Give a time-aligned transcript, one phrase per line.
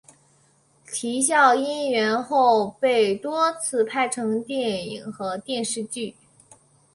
[0.87, 6.15] 啼笑因缘后被多次拍成电影和电视剧。